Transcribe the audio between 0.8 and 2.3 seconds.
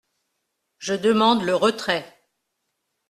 demande le retrait.